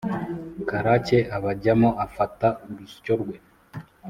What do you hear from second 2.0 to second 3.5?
afata urusyo rwe.